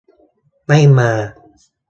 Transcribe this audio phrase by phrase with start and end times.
[0.65, 1.11] ไม่มา